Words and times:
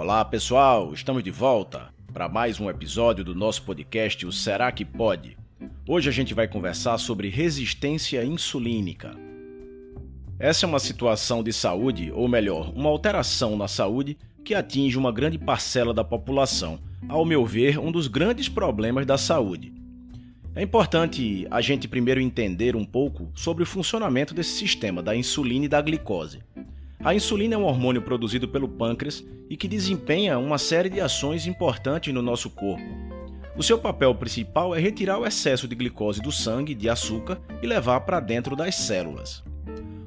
Olá 0.00 0.24
pessoal, 0.24 0.94
estamos 0.94 1.22
de 1.22 1.30
volta 1.30 1.92
para 2.10 2.26
mais 2.26 2.58
um 2.58 2.70
episódio 2.70 3.22
do 3.22 3.34
nosso 3.34 3.62
podcast 3.64 4.24
O 4.24 4.32
Será 4.32 4.72
que 4.72 4.82
Pode? 4.82 5.36
Hoje 5.86 6.08
a 6.08 6.12
gente 6.12 6.32
vai 6.32 6.48
conversar 6.48 6.96
sobre 6.96 7.28
resistência 7.28 8.24
insulínica. 8.24 9.14
Essa 10.38 10.64
é 10.64 10.66
uma 10.66 10.78
situação 10.78 11.42
de 11.42 11.52
saúde, 11.52 12.10
ou 12.12 12.26
melhor, 12.26 12.72
uma 12.74 12.88
alteração 12.88 13.58
na 13.58 13.68
saúde 13.68 14.16
que 14.42 14.54
atinge 14.54 14.96
uma 14.96 15.12
grande 15.12 15.36
parcela 15.36 15.92
da 15.92 16.02
população, 16.02 16.78
ao 17.06 17.26
meu 17.26 17.44
ver, 17.44 17.78
um 17.78 17.92
dos 17.92 18.06
grandes 18.06 18.48
problemas 18.48 19.04
da 19.04 19.18
saúde. 19.18 19.70
É 20.54 20.62
importante 20.62 21.46
a 21.50 21.60
gente 21.60 21.86
primeiro 21.86 22.20
entender 22.20 22.74
um 22.74 22.86
pouco 22.86 23.30
sobre 23.34 23.64
o 23.64 23.66
funcionamento 23.66 24.32
desse 24.32 24.52
sistema 24.52 25.02
da 25.02 25.14
insulina 25.14 25.66
e 25.66 25.68
da 25.68 25.82
glicose. 25.82 26.40
A 27.02 27.14
insulina 27.14 27.54
é 27.54 27.58
um 27.58 27.64
hormônio 27.64 28.02
produzido 28.02 28.46
pelo 28.46 28.68
pâncreas 28.68 29.24
e 29.48 29.56
que 29.56 29.66
desempenha 29.66 30.38
uma 30.38 30.58
série 30.58 30.90
de 30.90 31.00
ações 31.00 31.46
importantes 31.46 32.12
no 32.12 32.20
nosso 32.20 32.50
corpo. 32.50 32.84
O 33.56 33.62
seu 33.62 33.78
papel 33.78 34.14
principal 34.14 34.74
é 34.74 34.80
retirar 34.80 35.18
o 35.18 35.26
excesso 35.26 35.66
de 35.66 35.74
glicose 35.74 36.20
do 36.20 36.30
sangue, 36.30 36.74
de 36.74 36.90
açúcar, 36.90 37.40
e 37.62 37.66
levar 37.66 38.00
para 38.00 38.20
dentro 38.20 38.54
das 38.54 38.74
células. 38.74 39.42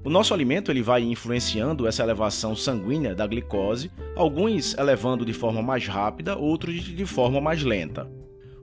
O 0.03 0.09
nosso 0.09 0.35
alimento 0.35 0.71
ele 0.71 0.84
vai 0.84 1.01
influenciando 1.01 1.87
essa 1.87 2.03
elevação 2.03 2.55
sanguínea 2.55 3.15
da 3.15 3.25
glicose, 3.25 3.89
alguns 4.15 4.77
elevando 4.77 5.25
de 5.25 5.34
forma 5.34 5.63
mais 5.63 5.87
rápida, 5.87 6.37
outros 6.37 6.75
de 6.84 7.05
forma 7.07 7.41
mais 7.41 7.63
lenta. 7.63 8.07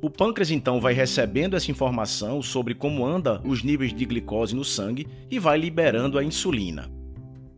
O 0.01 0.09
pâncreas 0.09 0.53
então 0.53 0.81
vai 0.81 0.95
recebendo 0.95 1.57
essa 1.57 1.71
informação 1.71 2.41
sobre 2.41 2.77
como 2.77 3.05
anda 3.05 3.43
os 3.45 3.65
níveis 3.65 3.93
de 3.93 4.05
glicose 4.05 4.55
no 4.55 4.65
sangue 4.65 5.09
e 5.29 5.39
vai 5.39 5.59
liberando 5.59 6.17
a 6.17 6.23
insulina. 6.23 7.00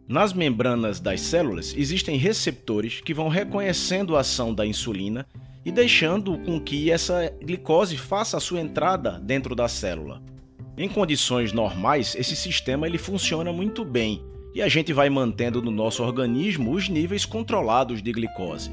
Nas 0.09 0.33
membranas 0.33 1.01
das 1.01 1.21
células 1.21 1.75
existem 1.77 2.17
receptores 2.17 3.01
que 3.01 3.15
vão 3.15 3.29
reconhecendo 3.29 4.17
a 4.17 4.21
ação 4.21 4.53
da 4.53 4.67
insulina 4.67 5.27
e 5.65 5.71
deixando 5.71 6.37
com 6.39 6.61
que 6.61 6.91
essa 6.91 7.33
glicose 7.41 7.97
faça 7.97 8.37
a 8.37 8.41
sua 8.41 8.61
entrada 8.61 9.21
dentro 9.21 9.55
da 9.55 9.69
célula. 9.69 10.21
Em 10.77 10.89
condições 10.89 11.53
normais, 11.53 12.17
esse 12.17 12.35
sistema 12.35 12.87
ele 12.87 12.99
funciona 12.99 13.53
muito 13.53 13.85
bem 13.85 14.25
e 14.55 14.61
a 14.61 14.69
gente 14.69 14.93
vai 14.93 15.09
mantendo 15.09 15.63
no 15.63 15.71
nosso 15.71 16.03
organismo 16.03 16.73
os 16.73 16.89
níveis 16.89 17.25
controlados 17.25 18.03
de 18.03 18.13
glicose. 18.13 18.71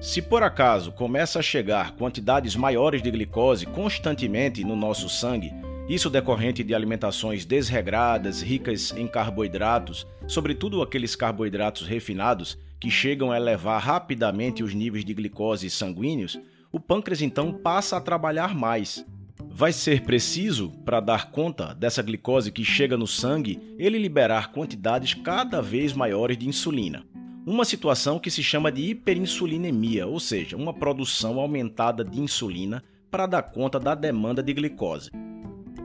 Se 0.00 0.20
por 0.20 0.42
acaso 0.42 0.92
começa 0.92 1.38
a 1.38 1.42
chegar 1.42 1.92
quantidades 1.92 2.56
maiores 2.56 3.02
de 3.02 3.10
glicose 3.10 3.66
constantemente 3.66 4.64
no 4.64 4.74
nosso 4.74 5.08
sangue, 5.08 5.52
isso 5.90 6.08
decorrente 6.08 6.62
de 6.62 6.72
alimentações 6.72 7.44
desregradas, 7.44 8.40
ricas 8.40 8.92
em 8.96 9.08
carboidratos, 9.08 10.06
sobretudo 10.28 10.82
aqueles 10.82 11.16
carboidratos 11.16 11.84
refinados 11.84 12.56
que 12.78 12.88
chegam 12.88 13.32
a 13.32 13.36
elevar 13.36 13.82
rapidamente 13.82 14.62
os 14.62 14.72
níveis 14.72 15.04
de 15.04 15.12
glicose 15.12 15.68
sanguíneos, 15.68 16.38
o 16.70 16.78
pâncreas 16.78 17.20
então 17.20 17.52
passa 17.52 17.96
a 17.96 18.00
trabalhar 18.00 18.54
mais. 18.54 19.04
Vai 19.48 19.72
ser 19.72 20.02
preciso, 20.02 20.70
para 20.84 21.00
dar 21.00 21.32
conta 21.32 21.74
dessa 21.74 22.04
glicose 22.04 22.52
que 22.52 22.64
chega 22.64 22.96
no 22.96 23.08
sangue, 23.08 23.60
ele 23.76 23.98
liberar 23.98 24.52
quantidades 24.52 25.12
cada 25.12 25.60
vez 25.60 25.92
maiores 25.92 26.38
de 26.38 26.48
insulina. 26.48 27.04
Uma 27.44 27.64
situação 27.64 28.20
que 28.20 28.30
se 28.30 28.44
chama 28.44 28.70
de 28.70 28.82
hiperinsulinemia, 28.82 30.06
ou 30.06 30.20
seja, 30.20 30.56
uma 30.56 30.72
produção 30.72 31.40
aumentada 31.40 32.04
de 32.04 32.20
insulina 32.20 32.80
para 33.10 33.26
dar 33.26 33.42
conta 33.42 33.80
da 33.80 33.96
demanda 33.96 34.40
de 34.40 34.52
glicose. 34.54 35.10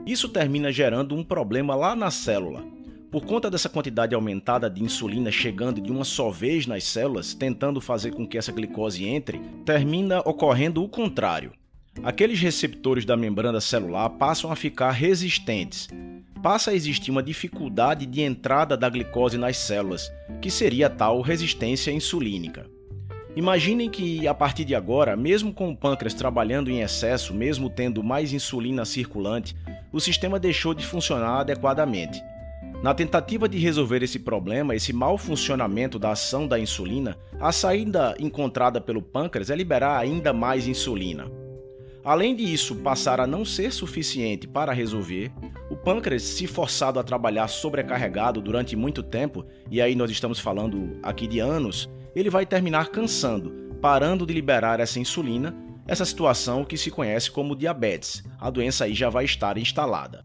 Isso 0.06 0.28
termina 0.28 0.70
gerando 0.70 1.16
um 1.16 1.24
problema 1.24 1.74
lá 1.74 1.96
na 1.96 2.12
célula. 2.12 2.64
Por 3.10 3.26
conta 3.26 3.50
dessa 3.50 3.68
quantidade 3.68 4.14
aumentada 4.14 4.70
de 4.70 4.80
insulina 4.80 5.32
chegando 5.32 5.80
de 5.80 5.90
uma 5.90 6.04
só 6.04 6.30
vez 6.30 6.64
nas 6.64 6.84
células, 6.84 7.34
tentando 7.34 7.80
fazer 7.80 8.12
com 8.12 8.24
que 8.26 8.38
essa 8.38 8.52
glicose 8.52 9.04
entre, 9.04 9.40
termina 9.64 10.20
ocorrendo 10.20 10.82
o 10.84 10.88
contrário. 10.88 11.52
Aqueles 12.04 12.38
receptores 12.38 13.04
da 13.04 13.16
membrana 13.16 13.60
celular 13.60 14.10
passam 14.10 14.52
a 14.52 14.56
ficar 14.56 14.92
resistentes. 14.92 15.88
Passa 16.40 16.70
a 16.70 16.74
existir 16.74 17.10
uma 17.10 17.22
dificuldade 17.22 18.06
de 18.06 18.20
entrada 18.20 18.76
da 18.76 18.88
glicose 18.88 19.36
nas 19.36 19.56
células, 19.56 20.12
que 20.40 20.50
seria 20.50 20.86
a 20.86 20.90
tal 20.90 21.20
resistência 21.20 21.90
insulínica. 21.90 22.66
Imaginem 23.34 23.90
que 23.90 24.26
a 24.26 24.32
partir 24.32 24.64
de 24.64 24.74
agora, 24.74 25.14
mesmo 25.14 25.52
com 25.52 25.70
o 25.70 25.76
pâncreas 25.76 26.14
trabalhando 26.14 26.70
em 26.70 26.80
excesso, 26.80 27.34
mesmo 27.34 27.68
tendo 27.68 28.02
mais 28.02 28.32
insulina 28.32 28.84
circulante, 28.84 29.54
o 29.96 30.00
sistema 30.00 30.38
deixou 30.38 30.74
de 30.74 30.84
funcionar 30.84 31.40
adequadamente. 31.40 32.22
Na 32.82 32.92
tentativa 32.92 33.48
de 33.48 33.56
resolver 33.56 34.02
esse 34.02 34.18
problema, 34.18 34.74
esse 34.74 34.92
mau 34.92 35.16
funcionamento 35.16 35.98
da 35.98 36.10
ação 36.10 36.46
da 36.46 36.58
insulina, 36.58 37.16
a 37.40 37.50
saída 37.50 38.14
encontrada 38.20 38.78
pelo 38.78 39.00
pâncreas 39.00 39.48
é 39.48 39.56
liberar 39.56 39.98
ainda 39.98 40.34
mais 40.34 40.66
insulina. 40.66 41.30
Além 42.04 42.36
disso 42.36 42.76
passar 42.76 43.20
a 43.20 43.26
não 43.26 43.42
ser 43.42 43.72
suficiente 43.72 44.46
para 44.46 44.70
resolver, 44.70 45.32
o 45.70 45.76
pâncreas, 45.76 46.22
se 46.22 46.46
forçado 46.46 47.00
a 47.00 47.02
trabalhar 47.02 47.48
sobrecarregado 47.48 48.42
durante 48.42 48.76
muito 48.76 49.02
tempo, 49.02 49.46
e 49.70 49.80
aí 49.80 49.94
nós 49.94 50.10
estamos 50.10 50.38
falando 50.38 50.98
aqui 51.02 51.26
de 51.26 51.38
anos, 51.38 51.88
ele 52.14 52.28
vai 52.28 52.44
terminar 52.44 52.90
cansando, 52.90 53.50
parando 53.80 54.26
de 54.26 54.34
liberar 54.34 54.78
essa 54.78 55.00
insulina 55.00 55.56
essa 55.86 56.04
situação 56.04 56.64
que 56.64 56.76
se 56.76 56.90
conhece 56.90 57.30
como 57.30 57.56
diabetes. 57.56 58.24
A 58.38 58.50
doença 58.50 58.84
aí 58.84 58.94
já 58.94 59.08
vai 59.08 59.24
estar 59.24 59.56
instalada. 59.56 60.24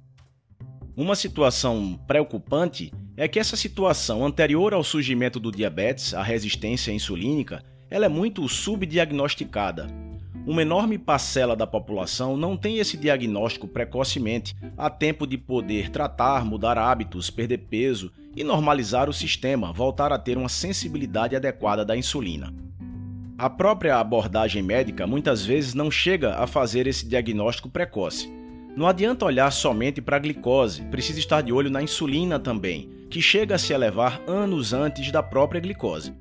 Uma 0.95 1.15
situação 1.15 1.99
preocupante 2.07 2.91
é 3.15 3.27
que 3.27 3.39
essa 3.39 3.55
situação 3.55 4.25
anterior 4.25 4.73
ao 4.73 4.83
surgimento 4.83 5.39
do 5.39 5.51
diabetes, 5.51 6.13
a 6.13 6.23
resistência 6.23 6.91
insulínica, 6.91 7.63
ela 7.89 8.05
é 8.05 8.09
muito 8.09 8.47
subdiagnosticada. 8.47 9.87
Uma 10.45 10.63
enorme 10.63 10.97
parcela 10.97 11.55
da 11.55 11.67
população 11.67 12.35
não 12.35 12.57
tem 12.57 12.79
esse 12.79 12.97
diagnóstico 12.97 13.67
precocemente, 13.67 14.55
a 14.75 14.89
tempo 14.89 15.27
de 15.27 15.37
poder 15.37 15.89
tratar, 15.89 16.43
mudar 16.43 16.77
hábitos, 16.77 17.29
perder 17.29 17.59
peso 17.59 18.11
e 18.35 18.43
normalizar 18.43 19.07
o 19.07 19.13
sistema, 19.13 19.71
voltar 19.71 20.11
a 20.11 20.17
ter 20.17 20.37
uma 20.37 20.49
sensibilidade 20.49 21.35
adequada 21.35 21.85
da 21.85 21.95
insulina. 21.95 22.51
A 23.41 23.49
própria 23.49 23.97
abordagem 23.97 24.61
médica 24.61 25.07
muitas 25.07 25.43
vezes 25.43 25.73
não 25.73 25.89
chega 25.89 26.35
a 26.35 26.45
fazer 26.45 26.85
esse 26.85 27.07
diagnóstico 27.07 27.71
precoce. 27.71 28.31
Não 28.77 28.85
adianta 28.85 29.25
olhar 29.25 29.49
somente 29.49 29.99
para 29.99 30.17
a 30.17 30.19
glicose, 30.19 30.83
precisa 30.83 31.17
estar 31.17 31.41
de 31.41 31.51
olho 31.51 31.67
na 31.67 31.81
insulina 31.81 32.37
também, 32.37 32.87
que 33.09 33.19
chega 33.19 33.55
a 33.55 33.57
se 33.57 33.73
elevar 33.73 34.21
anos 34.27 34.73
antes 34.73 35.11
da 35.11 35.23
própria 35.23 35.59
glicose. 35.59 36.13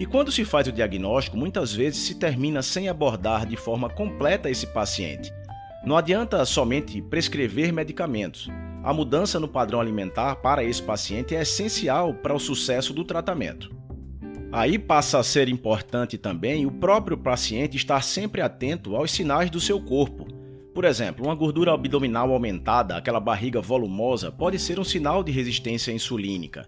E 0.00 0.04
quando 0.04 0.32
se 0.32 0.44
faz 0.44 0.66
o 0.66 0.72
diagnóstico, 0.72 1.36
muitas 1.36 1.72
vezes 1.72 2.00
se 2.00 2.16
termina 2.16 2.60
sem 2.62 2.88
abordar 2.88 3.46
de 3.46 3.56
forma 3.56 3.88
completa 3.88 4.50
esse 4.50 4.66
paciente. 4.66 5.32
Não 5.84 5.96
adianta 5.96 6.44
somente 6.44 7.00
prescrever 7.00 7.72
medicamentos. 7.72 8.50
A 8.82 8.92
mudança 8.92 9.38
no 9.38 9.46
padrão 9.46 9.80
alimentar 9.80 10.34
para 10.34 10.64
esse 10.64 10.82
paciente 10.82 11.32
é 11.32 11.42
essencial 11.42 12.12
para 12.12 12.34
o 12.34 12.40
sucesso 12.40 12.92
do 12.92 13.04
tratamento. 13.04 13.75
Aí 14.56 14.78
passa 14.78 15.18
a 15.18 15.22
ser 15.22 15.50
importante 15.50 16.16
também 16.16 16.64
o 16.64 16.70
próprio 16.70 17.18
paciente 17.18 17.76
estar 17.76 18.02
sempre 18.02 18.40
atento 18.40 18.96
aos 18.96 19.10
sinais 19.10 19.50
do 19.50 19.60
seu 19.60 19.78
corpo. 19.78 20.26
Por 20.74 20.86
exemplo, 20.86 21.26
uma 21.26 21.34
gordura 21.34 21.74
abdominal 21.74 22.32
aumentada, 22.32 22.96
aquela 22.96 23.20
barriga 23.20 23.60
volumosa, 23.60 24.32
pode 24.32 24.58
ser 24.58 24.80
um 24.80 24.84
sinal 24.84 25.22
de 25.22 25.30
resistência 25.30 25.92
insulínica. 25.92 26.66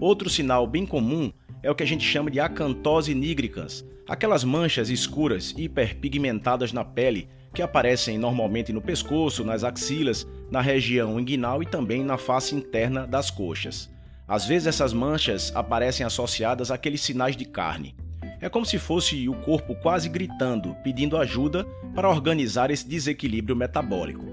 Outro 0.00 0.28
sinal 0.28 0.66
bem 0.66 0.84
comum 0.84 1.30
é 1.62 1.70
o 1.70 1.76
que 1.76 1.84
a 1.84 1.86
gente 1.86 2.04
chama 2.04 2.28
de 2.28 2.40
acantose 2.40 3.14
nigricans, 3.14 3.86
aquelas 4.08 4.42
manchas 4.42 4.90
escuras 4.90 5.54
hiperpigmentadas 5.56 6.72
na 6.72 6.84
pele 6.84 7.28
que 7.54 7.62
aparecem 7.62 8.18
normalmente 8.18 8.72
no 8.72 8.82
pescoço, 8.82 9.44
nas 9.44 9.62
axilas, 9.62 10.26
na 10.50 10.60
região 10.60 11.20
inguinal 11.20 11.62
e 11.62 11.66
também 11.66 12.02
na 12.02 12.18
face 12.18 12.56
interna 12.56 13.06
das 13.06 13.30
coxas. 13.30 13.88
Às 14.28 14.44
vezes 14.44 14.68
essas 14.68 14.92
manchas 14.92 15.50
aparecem 15.54 16.04
associadas 16.04 16.70
àqueles 16.70 17.00
sinais 17.00 17.34
de 17.34 17.46
carne. 17.46 17.96
É 18.40 18.48
como 18.48 18.66
se 18.66 18.78
fosse 18.78 19.26
o 19.26 19.34
corpo 19.34 19.74
quase 19.76 20.06
gritando, 20.08 20.76
pedindo 20.84 21.16
ajuda 21.16 21.64
para 21.94 22.10
organizar 22.10 22.70
esse 22.70 22.86
desequilíbrio 22.86 23.56
metabólico. 23.56 24.26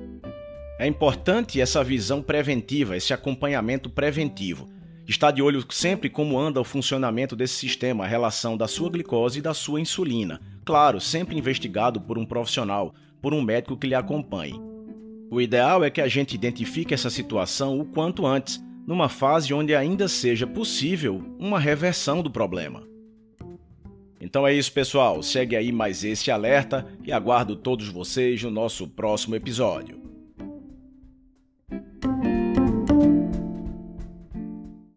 É 0.78 0.86
importante 0.86 1.62
essa 1.62 1.82
visão 1.82 2.22
preventiva, 2.22 2.98
esse 2.98 3.14
acompanhamento 3.14 3.90
preventivo. 3.90 4.68
Estar 5.08 5.32
de 5.32 5.42
olho 5.42 5.64
sempre 5.72 6.10
como 6.10 6.38
anda 6.38 6.60
o 6.60 6.66
funcionamento 6.66 7.36
desse 7.36 7.54
sistema, 7.54 8.04
a 8.04 8.08
relação 8.08 8.58
da 8.58 8.68
sua 8.68 8.90
glicose 8.90 9.40
e 9.40 9.42
da 9.42 9.54
sua 9.54 9.80
insulina. 9.80 10.42
Claro, 10.66 11.00
sempre 11.00 11.38
investigado 11.38 12.02
por 12.02 12.18
um 12.18 12.26
profissional, 12.26 12.94
por 13.22 13.34
um 13.34 13.42
médico 13.42 13.78
que 13.78 13.88
lhe 13.88 13.96
acompanhe. 13.96 14.60
O 15.32 15.40
ideal 15.40 15.84
é 15.84 15.90
que 15.90 16.02
a 16.02 16.08
gente 16.08 16.34
identifique 16.34 16.94
essa 16.94 17.10
situação 17.10 17.80
o 17.80 17.86
quanto 17.86 18.26
antes, 18.26 18.62
numa 18.86 19.10
fase 19.10 19.54
onde 19.54 19.76
ainda 19.76 20.08
seja 20.08 20.46
possível 20.46 21.24
uma 21.40 21.60
reversão 21.60 22.22
do 22.22 22.30
problema. 22.30 22.84
Então 24.22 24.48
é 24.48 24.54
isso, 24.54 24.72
pessoal. 24.72 25.22
Segue 25.22 25.56
aí 25.56 25.72
mais 25.72 26.04
esse 26.04 26.32
alerta 26.32 26.88
e 27.04 27.12
aguardo 27.12 27.56
todos 27.56 27.90
vocês 27.90 28.42
no 28.44 28.52
nosso 28.52 28.88
próximo 28.88 29.36
episódio. 29.36 30.05